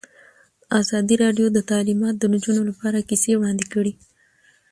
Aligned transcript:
ازادي 0.79 1.15
راډیو 1.23 1.47
د 1.51 1.59
تعلیمات 1.71 2.15
د 2.19 2.23
نجونو 2.33 2.61
لپاره 2.69 3.07
کیسې 3.09 3.31
وړاندې 3.35 3.65
کړي. 3.73 3.93